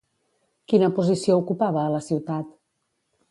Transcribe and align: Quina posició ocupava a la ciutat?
Quina 0.71 0.89
posició 0.99 1.37
ocupava 1.41 1.83
a 1.83 1.91
la 1.97 2.01
ciutat? 2.09 2.49